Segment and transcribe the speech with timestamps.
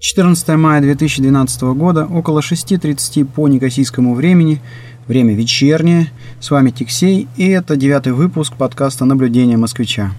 [0.00, 4.62] 14 мая 2012 года, около 6.30 по некосийскому времени,
[5.06, 6.10] время вечернее.
[6.40, 10.12] С вами Тиксей, и это девятый выпуск подкаста «Наблюдение москвича».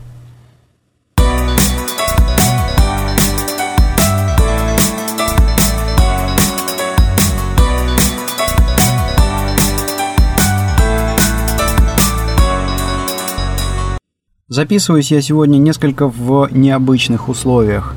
[14.47, 17.95] Записываюсь я сегодня несколько в необычных условиях.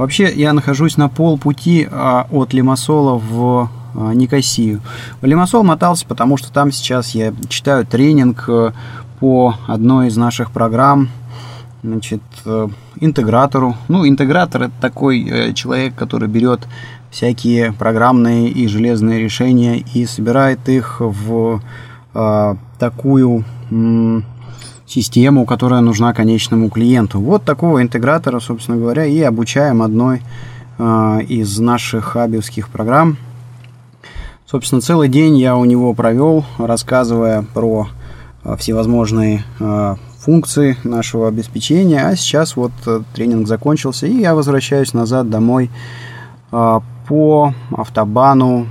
[0.00, 4.80] Вообще, я нахожусь на полпути а, от Лимассола в а, Никосию.
[5.20, 8.72] В Лимассол мотался, потому что там сейчас я читаю тренинг э,
[9.18, 11.10] по одной из наших программ,
[11.82, 13.76] значит, э, интегратору.
[13.88, 16.66] Ну, интегратор– это такой э, человек, который берет
[17.10, 21.60] всякие программные и железные решения и собирает их в
[22.14, 23.44] а, такую
[24.90, 27.20] систему, которая нужна конечному клиенту.
[27.20, 30.22] Вот такого интегратора, собственно говоря, и обучаем одной
[30.78, 33.16] э, из наших хабиевских программ.
[34.46, 37.86] Собственно, целый день я у него провел, рассказывая про
[38.42, 42.04] э, всевозможные э, функции нашего обеспечения.
[42.04, 42.72] А сейчас вот
[43.14, 45.70] тренинг закончился, и я возвращаюсь назад домой
[46.50, 48.66] по автобану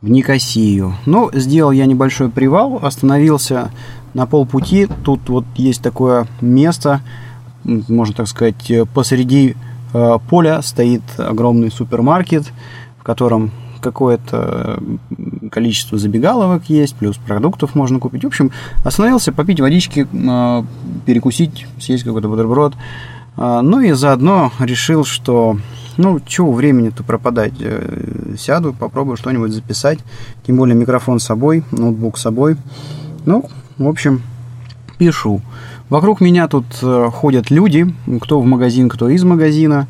[0.00, 0.94] в Никосию.
[1.04, 3.72] Ну, сделал я небольшой привал, остановился
[4.16, 4.88] на полпути.
[5.04, 7.02] Тут вот есть такое место,
[7.64, 9.56] можно так сказать, посреди
[9.92, 12.50] э, поля стоит огромный супермаркет,
[12.98, 13.50] в котором
[13.82, 14.82] какое-то
[15.50, 18.24] количество забегаловок есть, плюс продуктов можно купить.
[18.24, 18.52] В общем,
[18.84, 20.64] остановился попить водички, э,
[21.04, 22.72] перекусить, съесть какой-то бутерброд.
[23.36, 25.58] Э, ну и заодно решил, что
[25.98, 27.52] ну, чего времени-то пропадать?
[28.38, 29.98] Сяду, попробую что-нибудь записать.
[30.46, 32.56] Тем более микрофон с собой, ноутбук с собой.
[33.26, 33.44] Ну,
[33.78, 34.22] в общем,
[34.98, 35.42] пишу.
[35.88, 39.86] Вокруг меня тут э, ходят люди, кто в магазин, кто из магазина.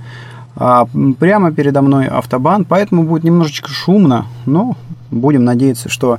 [0.57, 0.87] А
[1.19, 4.77] прямо передо мной автобан, поэтому будет немножечко шумно, но
[5.11, 6.19] будем надеяться, что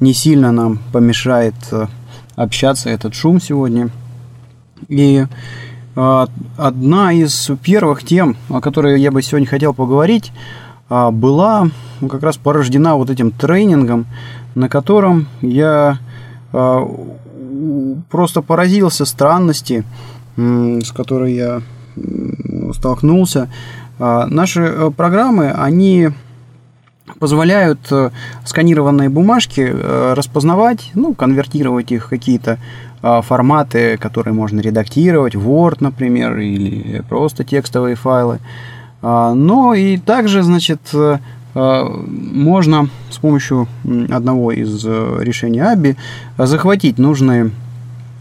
[0.00, 1.86] не сильно нам помешает э,
[2.34, 3.90] общаться этот шум сегодня.
[4.88, 5.24] И
[5.96, 6.26] э,
[6.56, 10.32] одна из первых тем, о которой я бы сегодня хотел поговорить,
[10.88, 11.68] была
[12.08, 14.06] как раз порождена вот этим тренингом,
[14.54, 16.05] на котором я а,
[16.52, 19.84] просто поразился странности,
[20.36, 21.62] с которой я
[22.72, 23.48] столкнулся.
[23.98, 26.10] А, наши э, программы, они
[27.18, 28.10] позволяют э,
[28.44, 32.58] сканированные бумажки э, распознавать, ну, конвертировать их в какие-то
[33.02, 38.38] а, форматы, которые можно редактировать, Word, например, или просто текстовые файлы.
[39.02, 40.80] Но и также, значит,
[41.56, 43.66] можно с помощью
[44.10, 45.96] одного из э, решений ABI
[46.36, 47.50] захватить нужные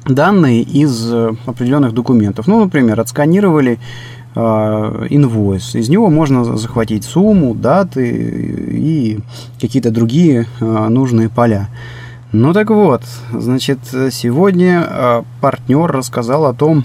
[0.05, 2.47] данные из э, определенных документов.
[2.47, 3.79] Ну, например, отсканировали
[4.37, 5.75] инвойс.
[5.75, 8.09] Из него можно захватить сумму, даты
[8.69, 9.19] и
[9.61, 11.69] какие-то другие нужные поля.
[12.33, 13.79] Ну так вот, значит,
[14.11, 16.83] сегодня партнер рассказал о том,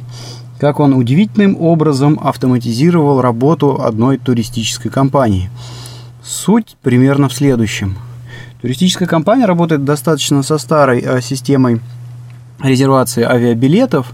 [0.61, 5.50] как он удивительным образом автоматизировал работу одной туристической компании–
[6.22, 7.97] Суть примерно в следующем.
[8.60, 11.81] Туристическая компания работает достаточно со старой э, системой
[12.62, 14.12] резервации авиабилетов,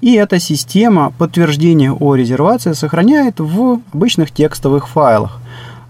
[0.00, 5.40] и эта система подтверждения о резервации сохраняет в обычных текстовых файлах.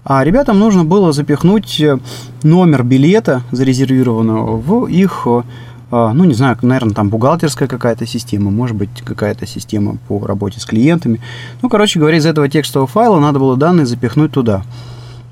[0.03, 1.99] А ребятам нужно было запихнуть э,
[2.41, 5.43] номер билета зарезервированного в их, э,
[5.91, 10.65] ну не знаю, наверное, там бухгалтерская какая-то система, может быть, какая-то система по работе с
[10.65, 11.21] клиентами.
[11.61, 14.63] Ну, короче говоря, из этого текстового файла надо было данные запихнуть туда.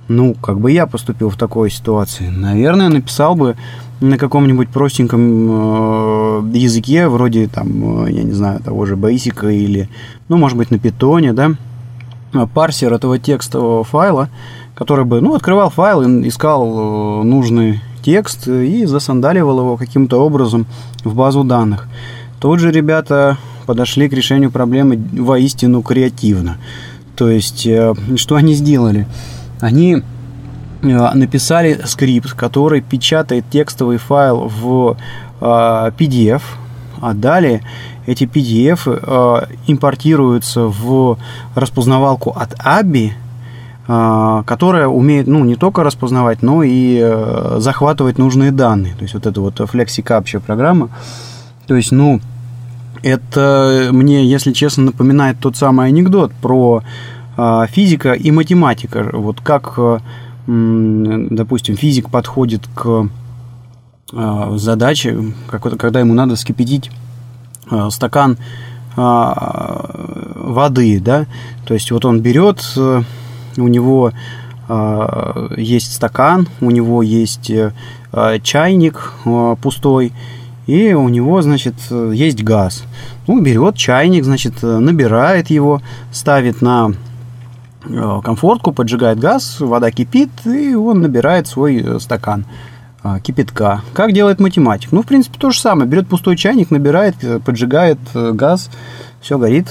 [0.09, 2.29] Ну, как бы я поступил в такой ситуации?
[2.29, 3.55] Наверное, написал бы
[4.01, 9.87] на каком-нибудь простеньком э, языке, вроде там, э, я не знаю, того же Basic или,
[10.27, 11.51] ну, может быть, на питоне, да,
[12.55, 14.29] парсер этого текстового файла,
[14.73, 20.65] который бы, ну, открывал файл, искал э, нужный текст и засандаливал его каким-то образом
[21.03, 21.87] в базу данных.
[22.39, 23.37] Тут же ребята
[23.67, 26.57] подошли к решению проблемы воистину креативно.
[27.15, 27.67] То есть,
[28.15, 29.05] что они сделали?
[29.59, 30.01] Они
[30.81, 34.97] э, написали скрипт, который печатает текстовый файл в
[35.39, 36.41] PDF, э,
[37.01, 37.61] а далее
[38.05, 41.17] эти PDF э, импортируются в
[41.55, 43.11] распознавалку от ABI,
[44.45, 47.03] которая умеет ну, не только распознавать, но и
[47.57, 48.93] захватывать нужные данные.
[48.93, 50.89] То есть вот это вот FlexiCapture программа.
[51.65, 52.21] То есть, ну,
[53.01, 56.83] это мне, если честно, напоминает тот самый анекдот про а,
[57.69, 59.09] физика и математика.
[59.13, 59.99] Вот как, э,
[60.45, 63.09] допустим, физик подходит к
[64.11, 66.91] а, задаче, когда ему надо скипятить
[67.69, 68.37] а, стакан
[68.95, 71.27] воды, да,
[71.65, 74.11] то есть вот он берет у него
[75.55, 77.51] есть стакан, у него есть
[78.43, 79.13] чайник
[79.61, 80.11] пустой,
[80.67, 82.83] и у него, значит, есть газ.
[83.27, 85.81] Ну, берет чайник, значит, набирает его,
[86.11, 86.93] ставит на
[88.23, 92.45] комфортку, поджигает газ, вода кипит, и он набирает свой стакан.
[93.01, 93.81] А, кипятка.
[93.93, 94.91] Как делает математик?
[94.91, 95.89] Ну, в принципе, то же самое.
[95.89, 98.69] Берет пустой чайник, набирает, э, поджигает э, газ,
[99.21, 99.67] все горит,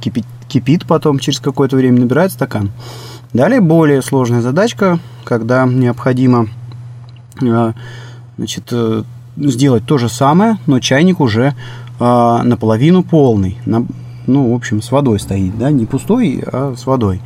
[0.00, 2.70] кипит, кипит потом, через какое-то время набирает стакан.
[3.32, 6.46] Далее более сложная задачка, когда необходимо
[8.36, 9.02] значит, э,
[9.36, 11.54] сделать то же самое, но чайник уже
[11.98, 13.58] наполовину полный.
[14.26, 17.20] Ну, в общем, с водой стоит, да, не пустой, а с водой.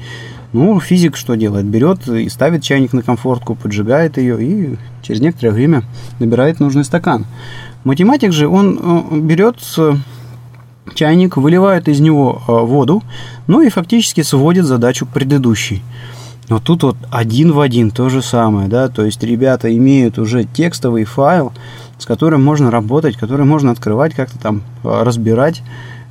[0.52, 1.66] Ну, физик что делает?
[1.66, 5.82] Берет и ставит чайник на комфортку, поджигает ее и через некоторое время
[6.20, 7.26] набирает нужный стакан.
[7.82, 9.56] Математик же, он э, берет
[10.94, 13.02] чайник, выливает из него э, воду,
[13.46, 15.82] ну и фактически сводит задачу к предыдущей.
[16.48, 20.44] Но тут вот один в один то же самое, да, то есть ребята имеют уже
[20.44, 21.52] текстовый файл,
[21.98, 25.62] с которым можно работать, который можно открывать, как-то там э, разбирать,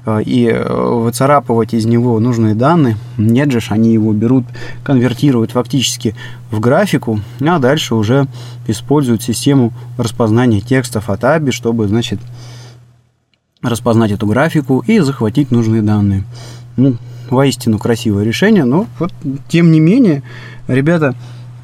[0.06, 2.98] и э, выцарапывать из него нужные данные.
[3.18, 4.46] Нет же, они его берут,
[4.84, 6.16] конвертируют фактически
[6.52, 8.28] в графику, а дальше уже
[8.68, 12.20] используют систему распознания текстов от ABI, чтобы, значит,
[13.62, 16.26] распознать эту графику и захватить нужные данные.
[16.76, 16.98] Ну,
[17.30, 19.14] воистину красивое решение, но вот,
[19.48, 20.24] тем не менее,
[20.68, 21.16] ребята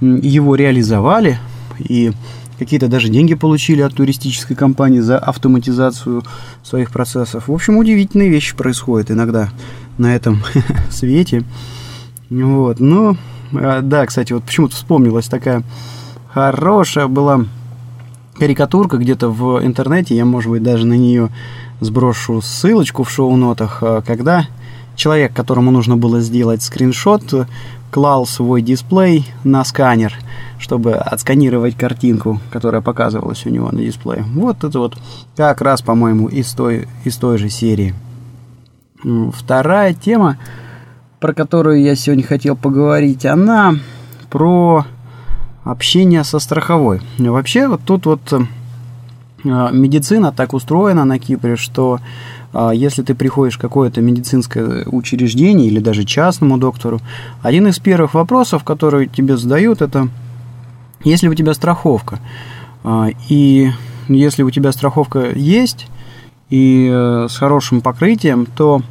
[0.02, 1.40] его реализовали,
[1.78, 2.12] и
[2.60, 6.24] какие-то даже деньги получили от туристической компании за автоматизацию
[6.62, 7.48] своих процессов.
[7.48, 9.50] В общем, удивительные вещи происходят иногда
[9.98, 10.44] на этом
[10.92, 11.44] свете.
[12.30, 13.16] Вот, но,
[13.54, 15.64] а, да, кстати, вот почему-то вспомнилась такая
[16.32, 17.46] хорошая была
[18.38, 21.30] карикатурка где-то в интернете, я, может быть, даже на нее
[21.80, 24.46] сброшу ссылочку в шоу-нотах, а, когда
[24.96, 27.48] человек, которому нужно было сделать скриншот,
[27.92, 30.14] клал свой дисплей на сканер,
[30.58, 34.24] чтобы отсканировать картинку, которая показывалась у него на дисплее.
[34.34, 34.98] Вот это вот
[35.36, 37.94] как раз, по-моему, из той, из той же серии.
[39.34, 40.38] Вторая тема,
[41.20, 43.76] про которую я сегодня хотел поговорить, она
[44.30, 44.86] про
[45.64, 47.02] общение со страховой.
[47.18, 48.40] Вообще, вот тут вот э,
[49.44, 52.00] медицина так устроена на Кипре, что
[52.54, 57.00] если ты приходишь в какое-то медицинское учреждение или даже частному доктору,
[57.42, 60.10] один из первых вопросов, которые тебе задают, это
[61.04, 62.20] если у тебя страховка.
[62.84, 63.72] А, и
[64.08, 65.88] если у тебя страховка есть
[66.50, 68.82] и э, с хорошим покрытием, то,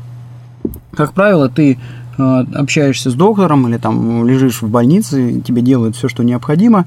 [0.92, 1.76] как правило, ты
[2.16, 2.22] э,
[2.54, 6.86] общаешься с доктором или там лежишь в больнице, тебе делают все, что необходимо,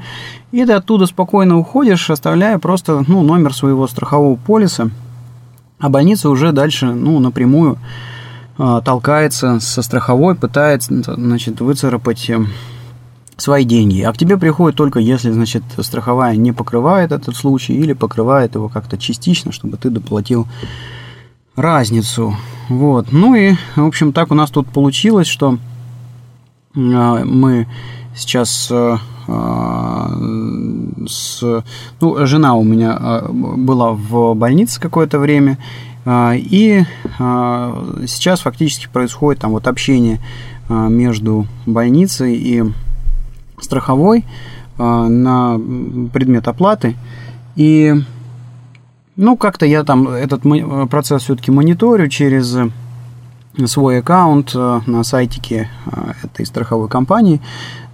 [0.51, 4.89] и ты оттуда спокойно уходишь, оставляя просто ну, номер своего страхового полиса–
[5.81, 7.77] а больница уже дальше, ну, напрямую
[8.57, 12.39] э, толкается со страховой, пытается, значит, выцарапать э,
[13.35, 14.01] свои деньги.
[14.01, 18.69] А к тебе приходит только если, значит, страховая не покрывает этот случай или покрывает его
[18.69, 20.47] как-то частично, чтобы ты доплатил
[21.55, 22.35] разницу.
[22.69, 23.11] Вот.
[23.11, 25.57] Ну и, в общем, так у нас тут получилось, что
[26.75, 27.67] э, мы
[28.15, 28.97] сейчас э,
[31.07, 31.63] с...
[31.99, 35.57] Ну, жена у меня а, была в больнице какое-то время,
[36.05, 36.83] а, и
[37.19, 40.19] а, сейчас фактически происходит там вот общение
[40.69, 42.63] между больницей и
[43.59, 44.23] страховой
[44.77, 45.59] на
[46.13, 46.95] предмет оплаты.
[47.57, 47.93] И,
[49.17, 50.43] ну, как-то я там этот
[50.89, 52.55] процесс все-таки мониторю через
[53.65, 55.69] свой аккаунт на сайтике
[56.23, 57.41] этой страховой компании.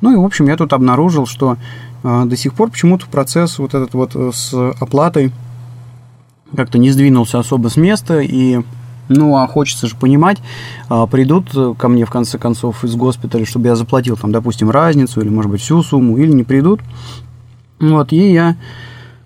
[0.02, 1.58] Ну и, в общем, я тут обнаружил, что
[2.04, 5.32] э, до сих пор почему-то процесс вот этот вот э, с оплатой
[6.56, 8.62] как-то не сдвинулся особо с места, и
[9.10, 10.38] ну, а хочется же понимать,
[10.90, 15.22] а, придут ко мне в конце концов из госпиталя, чтобы я заплатил там, допустим, разницу
[15.22, 16.82] или, может быть, всю сумму, или не придут.
[17.80, 18.58] Вот, и я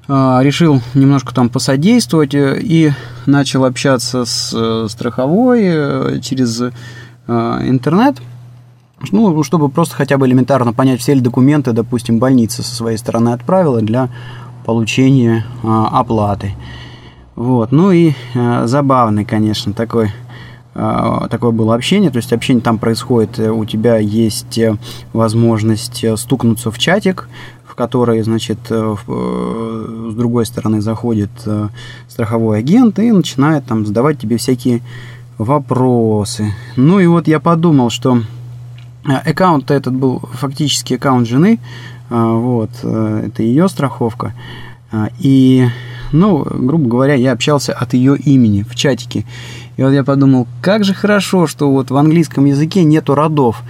[0.08, 2.92] решил немножко там посодействовать э, и
[3.26, 6.62] начал общаться с страховой через
[7.28, 8.18] интернет–
[9.12, 13.30] ну, чтобы просто хотя бы элементарно понять, все ли документы, допустим, больница со своей стороны
[13.30, 14.10] отправила для
[14.66, 16.54] получения а, оплаты.
[17.36, 17.72] Вот.
[17.72, 20.12] Ну и а, забавный, конечно, такой
[20.74, 24.78] а, такое было общение, то есть общение там происходит, э, у тебя есть э,
[25.12, 27.28] возможность э, стукнуться в чатик,
[27.72, 31.32] в который, значит, с другой стороны заходит
[32.08, 34.82] страховой агент и начинает там задавать тебе всякие
[35.38, 36.54] вопросы.
[36.76, 38.22] Ну и вот я подумал, что
[39.06, 41.60] Э, аккаунт этот был фактически аккаунт жены,
[42.10, 44.34] э, вот, э, это ее страховка.
[45.20, 45.70] И,
[46.12, 49.26] ну, грубо говоря, я общался от ее имени в чатике.
[49.78, 53.64] И вот я подумал, как же хорошо, что вот в английском языке нету родов.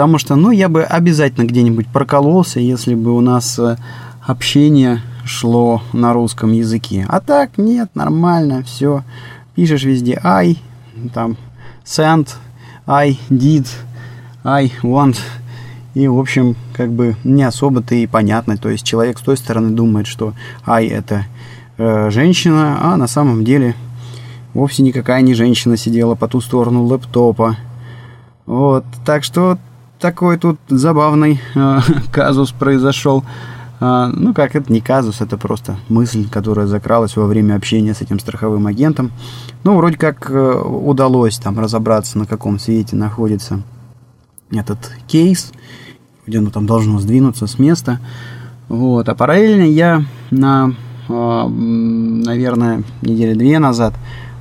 [0.00, 3.76] Потому что, ну, я бы обязательно где-нибудь прокололся, если бы у нас э,
[4.22, 7.04] общение шло на русском языке.
[7.06, 9.04] А так, нет, нормально, все.
[9.54, 10.56] Пишешь везде I,
[11.12, 11.36] там,
[11.84, 12.28] send,
[12.86, 13.68] I did,
[14.42, 15.18] I want.
[15.92, 18.56] И, в общем, как бы не особо-то и понятно.
[18.56, 20.32] То есть человек с той стороны думает, что
[20.64, 21.26] I это
[21.76, 23.74] э, женщина, а на самом деле
[24.54, 27.58] вовсе никакая не женщина сидела по ту сторону лэптопа.
[28.46, 29.58] Вот, так что
[30.00, 31.78] такой тут забавный э,
[32.12, 33.24] казус произошел.
[33.80, 38.00] Э, ну, как это не казус, это просто мысль, которая закралась во время общения с
[38.00, 39.12] этим страховым агентом.
[39.62, 43.62] Ну, вроде как э, удалось там разобраться, на каком свете находится
[44.50, 45.52] этот кейс,
[46.26, 48.00] где оно там должно сдвинуться с места.
[48.68, 49.08] Вот.
[49.08, 50.74] А параллельно я на,
[51.08, 53.94] э, наверное, недели две назад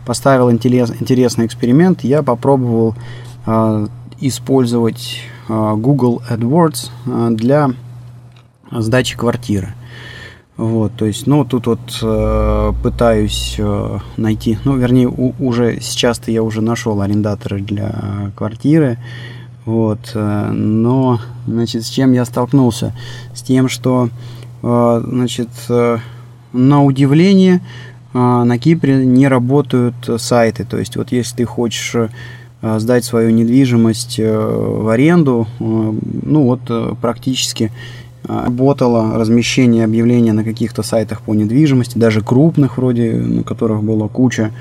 [0.05, 2.03] поставил интерес, интересный эксперимент.
[2.03, 2.95] Я попробовал
[3.45, 3.87] э,
[4.21, 7.71] использовать Google AdWords э, для
[8.71, 9.73] сдачи квартиры.
[10.59, 16.31] Вот, то есть, ну, тут вот э, пытаюсь э, найти, ну, вернее, у, уже сейчас-то
[16.31, 18.97] я уже нашел арендаторы для квартиры,
[19.63, 22.93] вот, э, но, значит, с чем я столкнулся?
[23.33, 24.09] С тем, что,
[24.61, 25.99] э, значит, э,
[26.51, 27.61] на удивление
[28.13, 32.09] э, на Кипре не работают сайты, то есть, вот если ты хочешь э,
[32.61, 37.71] сдать свою недвижимость э, в аренду, э, ну, вот, э, практически
[38.23, 44.51] работало размещение объявления на каких-то сайтах по недвижимости, даже крупных вроде, на которых была куча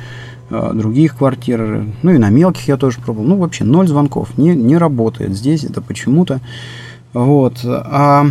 [0.50, 3.26] э, других квартир, ну и на мелких я тоже пробовал.
[3.26, 6.40] Ну, вообще, ноль звонков, не, не работает здесь, это почему-то.
[7.12, 7.58] Вот.
[7.64, 8.26] А,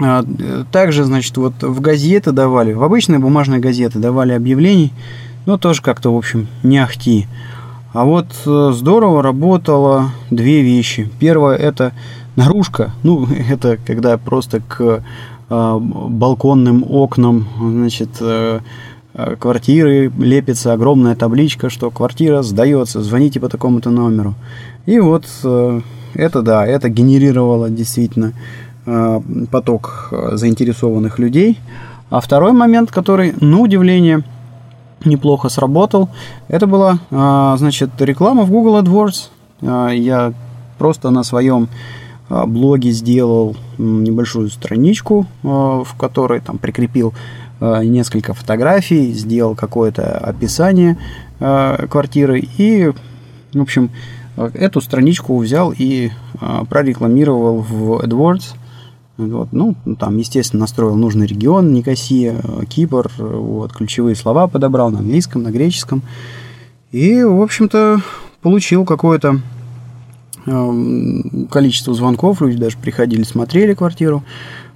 [0.00, 0.24] а
[0.72, 4.92] также, значит, вот в газеты давали, в обычные бумажные газеты давали объявлений,
[5.44, 7.26] но тоже как-то, в общем, не ахти.
[7.92, 11.10] А вот э, здорово работало две вещи.
[11.18, 11.92] Первое– это
[12.36, 15.02] наружка, ну, это когда просто к
[15.48, 18.60] э, балконным окнам, значит, э,
[19.40, 24.34] квартиры лепится огромная табличка, что квартира сдается, звоните по такому-то номеру.
[24.86, 25.26] И вот
[26.14, 28.32] это, да, это генерировало действительно
[29.50, 31.58] поток заинтересованных людей.
[32.08, 34.22] А второй момент, который, на удивление,
[35.04, 36.08] неплохо сработал,
[36.48, 39.28] это была, э, значит, реклама в Google AdWords.
[39.62, 40.32] Э, я
[40.78, 41.68] просто на своем
[42.30, 47.12] а, блоге сделал небольшую страничку, а, в которой там прикрепил
[47.60, 50.96] а, несколько фотографий, сделал какое-то описание
[51.38, 52.92] квартиры и,
[53.54, 53.90] в общем,
[54.36, 56.10] эту страничку взял и
[56.68, 58.56] прорекламировал в AdWords.
[59.28, 65.42] Вот, ну, там, естественно, настроил нужный регион, Никосия, Кипр, вот, ключевые слова подобрал на английском,
[65.42, 66.02] на греческом.
[66.92, 68.00] И, в общем-то,
[68.42, 69.40] получил какое-то
[70.46, 74.24] Эм, количество звонков, люди даже приходили, смотрели квартиру.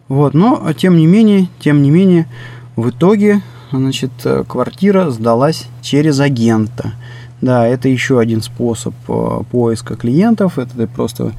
[0.09, 2.29] Вот, но тем не менее, тем не менее,
[2.77, 3.41] в итоге,
[3.73, 6.93] значит, э, квартира сдалась через агента.
[7.41, 10.59] Да, это еще один способ э, поиска клиентов.
[10.59, 11.33] Это ты просто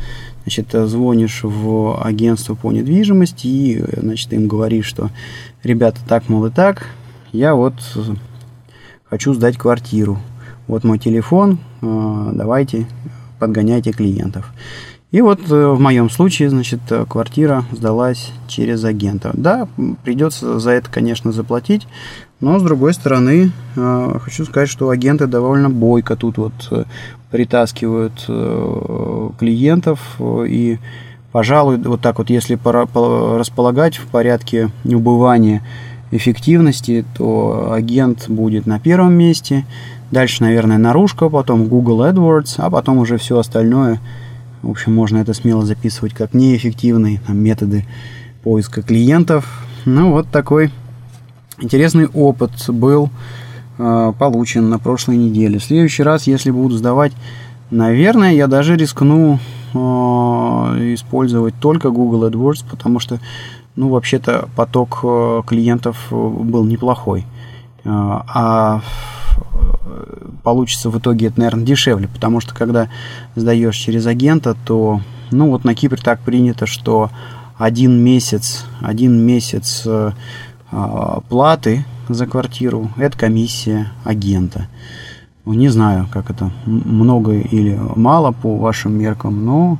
[0.45, 5.09] значит, звонишь в агентство по недвижимости и значит, им говоришь, что
[5.63, 6.87] ребята, так, мол, и так,
[7.31, 7.73] я вот
[9.03, 10.19] хочу сдать квартиру.
[10.67, 12.87] Вот мой телефон, э, давайте
[13.39, 14.51] подгоняйте клиентов.
[15.11, 19.31] И вот э, в моем случае, значит, э, квартира сдалась через агента.
[19.33, 19.67] Да,
[20.03, 21.87] придется за это, конечно, заплатить,
[22.41, 26.87] но с другой стороны, э, хочу сказать, что агенты довольно бойко тут вот
[27.35, 28.25] притаскивают
[29.37, 30.79] клиентов и
[31.31, 32.57] пожалуй, вот так вот, если
[33.37, 35.61] располагать в порядке убывания
[36.11, 39.65] эффективности, то агент будет на первом месте–
[40.11, 43.99] Дальше, наверное, наружка, потом Google AdWords, а потом уже все остальное.
[44.61, 47.85] В общем, можно это смело записывать как неэффективные там, методы
[48.43, 49.65] поиска клиентов.
[49.85, 50.71] Ну, вот такой
[51.59, 53.09] интересный опыт был э,
[53.77, 55.59] получен на прошлой неделе.
[55.59, 57.11] В следующий раз, если буду сдавать,
[57.71, 59.39] наверное, я даже рискну
[59.73, 59.77] э,
[60.93, 63.19] использовать только Google AdWords, потому что,
[63.75, 67.25] ну, вообще-то поток э, клиентов был неплохой.
[67.83, 68.81] Э, а
[70.43, 72.89] получится в итоге это, наверное, дешевле, потому что когда
[73.35, 75.01] сдаешь через агента, то,
[75.31, 77.09] ну вот на Кипре так принято, что
[77.57, 80.11] один месяц, один месяц э,
[80.71, 84.67] а, платы за квартиру– это комиссия агента.
[85.45, 89.77] Не знаю, как это много или мало по вашим меркам, но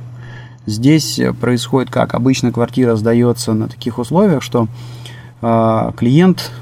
[0.64, 4.68] здесь происходит как обычно квартира сдается на таких условиях, что
[5.42, 6.52] э, клиент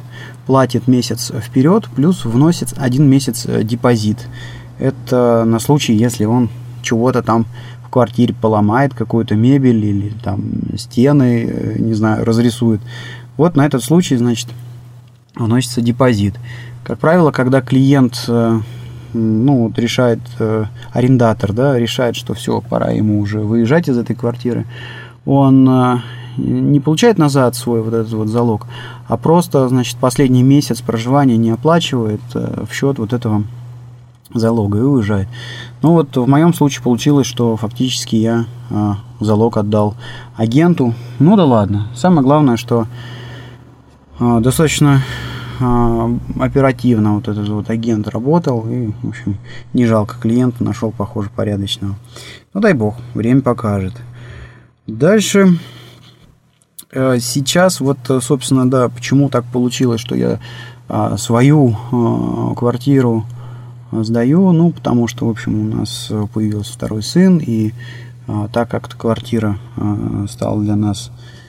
[0.47, 4.27] платит месяц вперед, плюс вносит один месяц э, депозит.
[4.79, 6.49] Это на случай, если он
[6.83, 7.47] чего-то там
[7.85, 10.43] в квартире поломает какую-то мебель или там
[10.77, 12.81] стены, э, не знаю, разрисует.
[13.37, 14.49] Вот на этот случай, значит,
[15.35, 16.35] вносится депозит.
[16.85, 18.61] Как правило, когда клиент э,
[19.13, 24.15] ну, вот решает, э, арендатор, да, решает, что все, пора ему уже выезжать из этой
[24.15, 24.67] квартиры,
[25.25, 26.03] он
[26.37, 28.67] не получает назад свой вот этот вот залог,
[29.09, 33.45] а просто, значит, последний месяц проживания не оплачивает в счет вот этого
[34.35, 35.29] залога и уезжает.
[35.81, 38.47] Ну вот в моем случае получилось, что фактически я
[39.21, 39.95] залог отдал
[40.37, 40.95] агенту.
[41.19, 41.89] Ну да ладно.
[41.95, 42.87] Самое главное, что
[44.19, 45.03] достаточно
[45.61, 49.39] а, оперативно вот этот вот агент работал и, в общем,
[49.73, 51.95] не жалко клиента, нашел, похоже, порядочного.
[52.53, 53.95] Ну дай бог, время покажет.
[54.87, 55.59] Дальше
[56.93, 60.39] э, сейчас вот, собственно, да, почему так получилось, что я
[61.17, 61.75] свою
[62.57, 63.25] квартиру
[63.91, 67.73] сдаю, ну, потому что, в общем, у нас появился второй сын, и
[68.27, 71.44] а, так как квартира а, стала для нас а,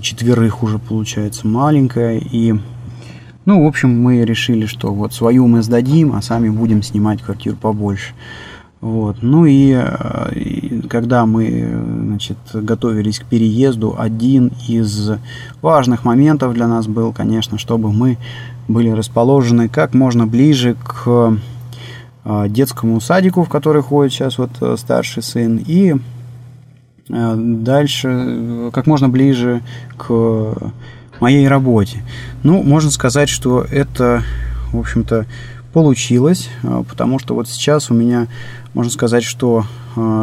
[0.00, 2.54] четверых уже, получается, маленькая, и,
[3.44, 7.56] ну, в общем, мы решили, что вот свою мы сдадим, а сами будем снимать квартиру
[7.56, 8.14] побольше.
[8.80, 9.16] Вот.
[9.22, 9.76] Ну и,
[10.36, 11.68] и когда мы
[12.04, 15.10] значит, готовились к переезду, один из
[15.62, 18.18] важных моментов для нас был, конечно, чтобы мы
[18.68, 21.38] были расположены как можно ближе к
[22.24, 25.98] а, детскому садику, в который ходит сейчас вот э, старший сын, и э,
[27.08, 29.62] дальше э, как можно ближе
[29.96, 30.54] к
[31.20, 32.02] моей работе.
[32.42, 34.22] Ну, можно сказать, что это,
[34.72, 35.26] в общем-то,
[35.72, 36.48] получилось,
[36.88, 38.26] потому что вот сейчас у меня,
[38.72, 39.64] можно сказать, что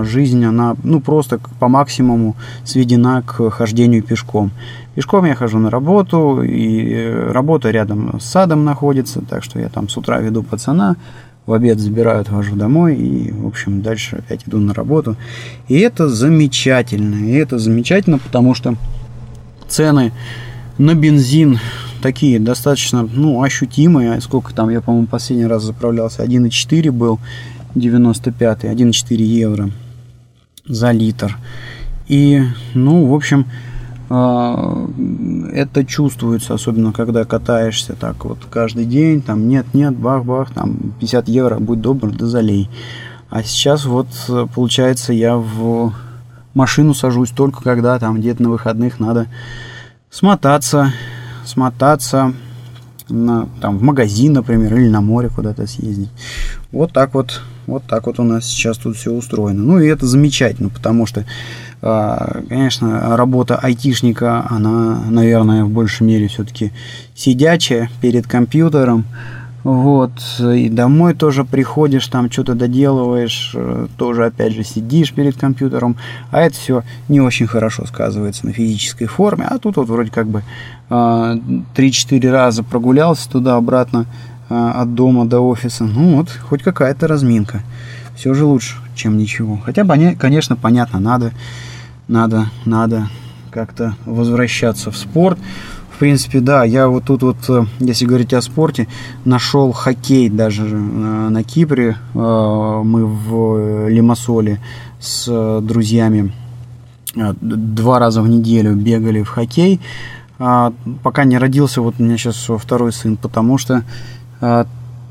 [0.03, 4.51] жизнь, она, ну, просто по максимуму сведена к хождению пешком.
[4.95, 9.89] Пешком я хожу на работу, и работа рядом с садом находится, так что я там
[9.89, 10.95] с утра веду пацана,
[11.45, 15.15] в обед забираю, отвожу домой и, в общем, дальше опять иду на работу.
[15.67, 17.29] И это замечательно.
[17.29, 18.75] И это замечательно, потому что
[19.67, 20.11] цены
[20.77, 21.59] на бензин
[22.01, 24.19] такие достаточно, ну, ощутимые.
[24.21, 27.19] Сколько там, я, по-моему, последний раз заправлялся, 1,4 был,
[27.75, 29.69] 95 1,4 евро
[30.67, 31.37] за литр.
[32.07, 33.45] И, ну, в общем,
[35.51, 41.59] это чувствуется, особенно когда катаешься так вот каждый день, там нет-нет, бах-бах, там 50 евро,
[41.59, 42.69] будь добр, да залей.
[43.29, 44.07] А сейчас вот,
[44.53, 45.93] получается, я в
[46.53, 49.27] машину сажусь только когда там где-то на выходных надо
[50.09, 50.93] смотаться,
[51.45, 52.33] смотаться
[53.09, 56.09] на, там, в магазин, например, или на море куда-то съездить.
[56.71, 59.61] Вот так вот, вот так вот у нас сейчас тут все устроено.
[59.61, 61.25] Ну и это замечательно, потому что а,
[61.85, 66.71] конечно, работа айтишника, она, наверное, в большей мере все-таки
[67.13, 69.05] сидячая перед компьютером.
[69.63, 75.95] Вот, и домой тоже приходишь, там что-то доделываешь, э, тоже опять же сидишь перед компьютером,
[76.29, 80.27] а это все не очень хорошо сказывается на физической форме, а тут вот вроде как
[80.27, 80.43] бы
[80.89, 84.05] 3-4 а, раза прогулялся туда-обратно
[84.49, 87.63] а, от дома до офиса, ну вот, хоть какая-то разминка,
[88.15, 89.57] все же лучше, чем ничего.
[89.57, 89.83] Хотя,
[90.15, 91.31] конечно, понятно, надо
[92.07, 93.09] надо, надо
[93.51, 95.39] как-то возвращаться в спорт.
[95.95, 98.89] В принципе, да, я вот тут вот, э, если говорить о спорте,
[99.23, 101.95] нашел хоккей даже э, на Кипре.
[102.13, 104.59] Э, мы в Лимассоле
[104.99, 106.33] с друзьями
[107.15, 109.79] два раза в неделю бегали в хоккей.
[110.37, 113.85] А, пока не родился вот у меня сейчас второй сын, потому что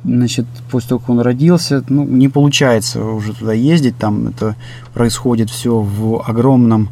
[0.04, 4.56] значит, после того, как он родился, ну, не получается уже туда ездить, там это
[4.92, 6.88] происходит все в огромном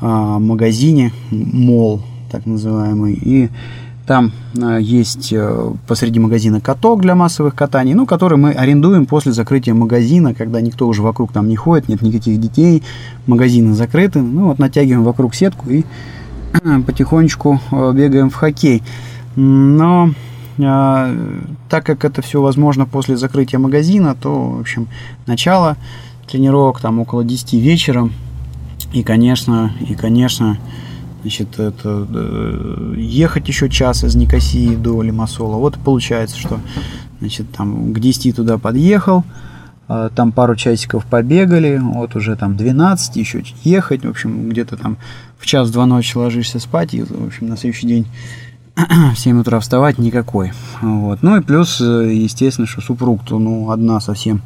[0.00, 3.50] а, магазине, мол, так называемый, и
[4.06, 9.32] там а, есть а, посреди магазина каток для массовых катаний, ну, который мы арендуем после
[9.32, 12.82] закрытия магазина, когда никто уже вокруг там не ходит, нет никаких детей,
[13.26, 15.84] магазины закрыты, ну, вот натягиваем вокруг сетку и
[16.86, 18.82] потихонечку а, бегаем в хоккей.
[19.36, 20.10] Но
[20.56, 24.88] так как это все возможно после закрытия магазина, то, в общем,
[25.26, 25.76] начало
[26.26, 28.08] тренировок там около 10 вечера.
[28.92, 30.58] И, конечно, и, конечно,
[31.22, 35.56] значит, это э, ехать еще час из Никосии до Лимассола.
[35.56, 36.60] Вот получается, что,
[37.18, 39.24] значит, там к 10 туда подъехал,
[39.86, 44.96] а, там пару часиков побегали, вот уже там 12, еще ехать, в общем, где-то там
[45.38, 48.06] в час-два ночи ложишься спать, и, в общем, на следующий день
[49.14, 50.52] в 7 утра вставать никакой.
[50.80, 51.22] Вот.
[51.22, 54.42] Ну и плюс, э, естественно, что супруг-то, ну, одна совсем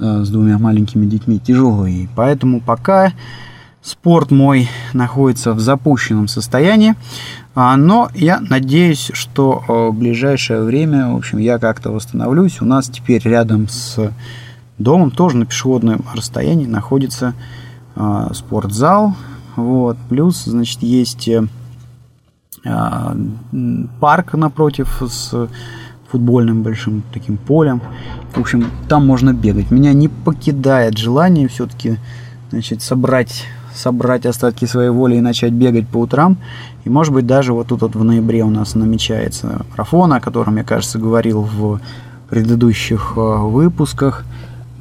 [0.00, 2.08] э, с двумя маленькими детьми тяжелый.
[2.16, 3.12] Поэтому пока
[3.80, 6.94] спорт мой находится в запущенном состоянии,
[7.54, 12.60] а, но я надеюсь, что э, в ближайшее время, в общем, я как-то восстановлюсь.
[12.60, 14.12] У нас теперь рядом с
[14.78, 17.34] домом, тоже на пешеходном расстоянии, находится
[18.32, 19.16] спортзал,
[19.56, 21.28] вот, плюс, значит, есть
[22.64, 23.16] э,
[24.00, 25.48] парк напротив с
[26.10, 27.80] футбольным большим таким полем.
[28.34, 29.70] В общем, там можно бегать.
[29.70, 31.98] Меня не покидает желание все-таки,
[32.50, 36.36] значит, собрать собрать остатки своей воли и начать бегать по утрам.
[36.84, 40.56] И, может быть, даже вот тут вот в ноябре у нас намечается марафон, о котором
[40.56, 41.80] я, кажется, говорил в
[42.28, 44.24] предыдущих э, выпусках.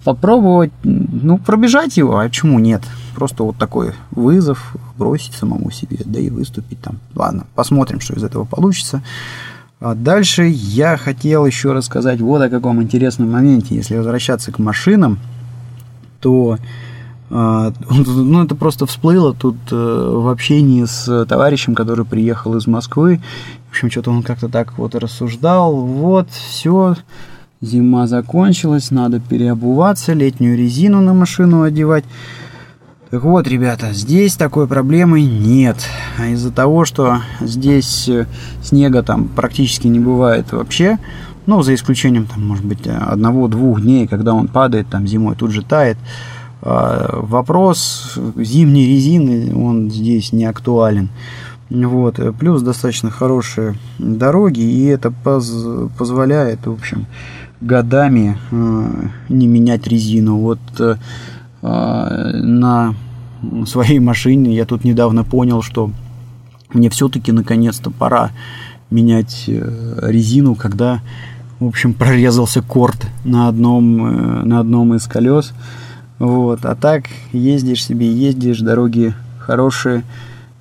[0.08, 2.82] Попробовать, ну, пробежать его, а почему нет?
[3.14, 7.00] Просто вот такой вызов, бросить самому себе, да и выступить там.
[7.14, 9.04] Ладно, посмотрим, что из этого получится.
[9.82, 13.76] А дальше я хотел еще рассказать вот о каком интересном моменте.
[13.76, 15.20] Если возвращаться к машинам,
[16.22, 16.58] то
[17.30, 23.20] а, ну, это просто всплыло тут э, в общении с товарищем, который приехал из Москвы.
[23.68, 25.76] В общем, что-то он как-то так вот рассуждал.
[25.76, 26.96] Вот, все,
[27.62, 32.06] зима закончилась, надо переобуваться, летнюю резину на машину одевать.
[33.10, 35.78] Так вот, ребята, здесь такой проблемы нет.
[36.18, 38.26] А из-за того, что здесь э,
[38.62, 41.00] снега там практически не бывает вообще,
[41.46, 45.64] ну, за исключением, там, может быть, одного-двух дней, когда он падает, там, зимой тут же
[45.64, 45.98] тает,
[46.62, 51.08] а, вопрос зимней резины, он здесь не актуален.
[51.70, 52.20] Вот.
[52.38, 55.54] Плюс достаточно хорошие дороги, и это поз
[55.98, 57.08] позволяет, в общем,
[57.62, 60.38] годами э, не менять резину.
[60.38, 60.96] Вот э,
[61.62, 62.94] на
[63.66, 65.92] своей машине я тут недавно понял, что
[66.74, 68.32] мне все-таки наконец-то пора
[68.90, 71.02] менять э, резину, когда,
[71.60, 75.54] в общем, прорезался корт на одном, э, на одном из колес.
[76.20, 76.66] Вот.
[76.66, 80.04] А так ездишь себе, ездишь, дороги хорошие,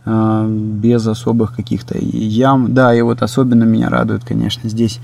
[0.05, 2.75] э, без особых каких-то ям.
[2.75, 5.01] Да, и вот особенно меня радует, конечно, здесь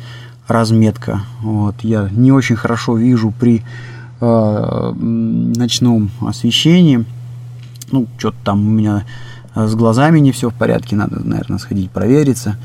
[0.52, 1.22] разметка.
[1.40, 1.76] Вот.
[1.82, 3.62] Я не очень хорошо вижу при
[4.20, 7.04] э, ночном освещении.
[7.90, 9.04] Ну, что-то там у меня
[9.54, 12.56] с глазами не все в порядке, надо, наверное, сходить провериться.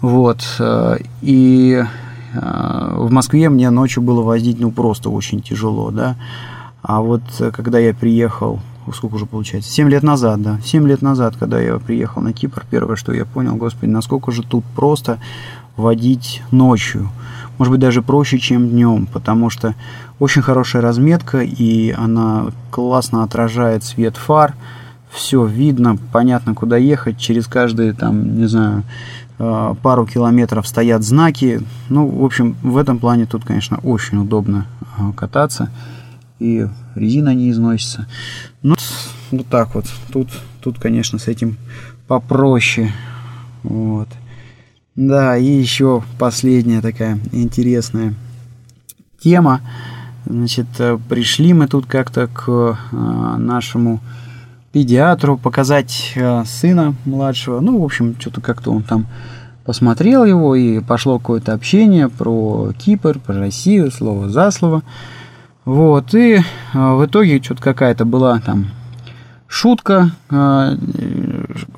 [0.00, 0.44] Вот.
[0.58, 1.84] Э, и
[2.34, 6.16] э, в Москве мне ночью было возить, ну, просто очень тяжело, да.
[6.82, 8.60] А вот э, когда я приехал,
[8.92, 12.66] сколько уже получается, 7 лет назад, да, 7 лет назад, когда я приехал на Кипр,
[12.70, 15.18] первое, что я понял, господи, насколько же тут просто
[15.76, 17.10] водить ночью.
[17.58, 19.74] Может быть, даже проще, чем днем, потому что
[20.18, 24.54] очень хорошая разметка, и она классно отражает свет фар,
[25.10, 28.82] все видно, понятно, куда ехать, через каждые, там, не знаю,
[29.38, 31.62] э, пару километров стоят знаки.
[31.88, 34.66] Ну, в общем, в этом плане тут, конечно, очень удобно
[34.98, 35.70] э, кататься
[36.40, 38.06] и резина не износится.
[38.62, 38.74] Ну,
[39.30, 39.86] вот так вот.
[40.12, 40.28] Тут,
[40.60, 41.56] тут, конечно, с этим
[42.06, 42.92] попроще.
[43.62, 44.08] Вот.
[44.96, 48.14] Да, и еще последняя такая интересная
[49.18, 49.60] тема.
[50.24, 52.74] Значит, э, пришли мы тут как-то к э,
[53.38, 53.98] нашему
[54.70, 57.58] педиатру показать э, сына младшего.
[57.58, 59.06] Ну, в общем, что-то как-то он там
[59.64, 64.84] посмотрел его, и пошло какое-то общение про Кипр, про Россию, слово за слово.
[65.64, 66.40] Вот, и
[66.72, 68.66] в итоге что-то какая-то была там
[69.48, 70.10] шутка,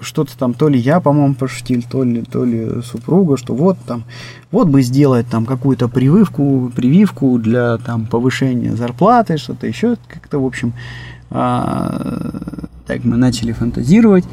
[0.01, 4.05] что-то там, то ли я, по-моему, пошутил, то ли, то ли супруга, что вот там,
[4.51, 10.47] вот бы сделать там какую-то прививку, прививку для там повышения зарплаты, что-то еще как-то, в
[10.47, 10.73] общем,
[11.31, 12.31] а,
[12.87, 14.25] так мы начали фантазировать.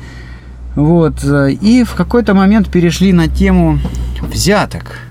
[0.75, 3.79] Вот, и в какой-то момент перешли на тему
[4.21, 4.99] взяток–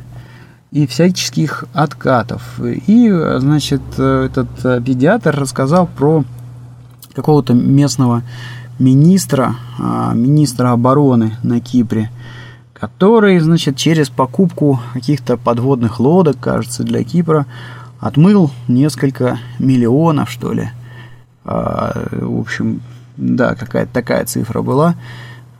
[0.73, 2.59] и всяческих откатов.
[2.59, 4.49] И, значит, этот
[4.85, 6.25] педиатр рассказал про
[7.15, 8.23] какого-то местного
[8.83, 12.11] министра, а, министра обороны на Кипре,
[12.75, 17.47] который, значит, через покупку каких-то подводных лодок, кажется, для Кипра,
[18.01, 20.71] отмыл несколько миллионов, что ли.
[21.45, 22.83] А, в общем,
[23.17, 24.97] да, какая-то такая цифра была.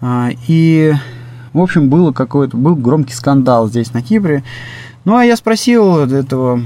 [0.01, 0.93] А, и,
[1.53, 4.43] в общем, было какой-то, был громкий скандал здесь на Кипре.
[5.05, 6.61] Ну, а я спросил этого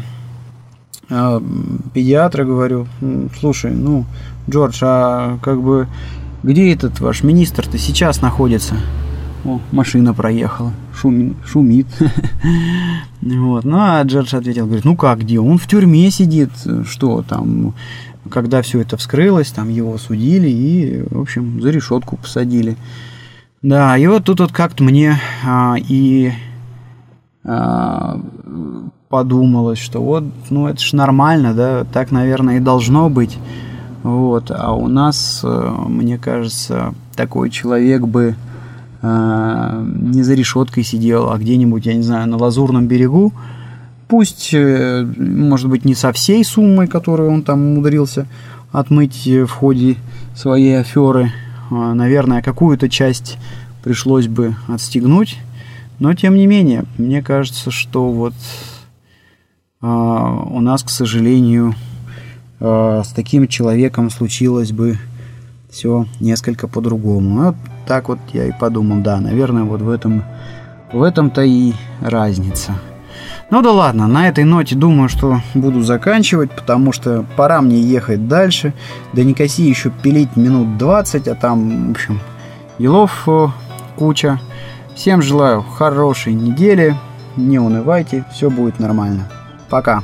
[1.95, 2.89] педиатра, говорю,
[3.39, 4.05] слушай, ну,
[4.51, 5.87] Джордж, а как бы
[6.43, 8.75] где этот ваш министр-то сейчас находится?
[9.45, 11.37] О, машина проехала, шумит.
[11.47, 11.87] шумит.
[13.23, 13.65] вот.
[13.65, 15.39] Ну, а Джордж ответил, говорит, ну как, где?
[15.39, 16.51] Он в тюрьме сидит,
[16.85, 17.75] что там,
[18.29, 22.77] когда все это вскрылось, там его судили и, в общем, за решетку посадили.
[23.63, 26.33] Да, и вот тут вот как-то мне а, и
[27.45, 28.21] а,
[29.09, 33.39] подумалось, что вот, ну это ж нормально, да, так, наверное, и должно быть.
[34.07, 38.37] Вот, а у нас, э, мне кажется, такой человек бы
[39.03, 43.33] э, не за решеткой сидел, а где-нибудь, я не знаю, на Лазурном берегу.
[44.07, 48.29] Пусть, э, может быть, не со всей суммой, которую он там умудрился
[48.71, 49.97] отмыть в ходе
[50.37, 51.33] своей аферы.
[51.73, 53.39] А, наверное, какую-то часть
[53.83, 55.37] пришлось бы отстегнуть.
[55.99, 58.35] Но, тем не менее, мне кажется, что вот
[59.81, 61.75] а, у нас, к сожалению,
[62.59, 64.99] с таким человеком случилось бы
[65.71, 67.45] все несколько по-другому.
[67.47, 70.25] Вот так вот я и подумал, да, наверное, вот в этом
[70.93, 72.73] в этом-то и разница.
[73.51, 78.27] Ну да ладно, на этой ноте думаю, что буду заканчивать, потому что пора мне ехать
[78.27, 78.73] дальше.
[79.13, 82.21] До Никоси еще пилить минут 20, а там, в общем,
[82.79, 83.47] делов э,
[83.97, 84.41] куча.
[84.97, 86.97] Всем желаю хорошей недели,
[87.37, 89.29] не унывайте, все будет нормально.
[89.69, 90.03] Пока.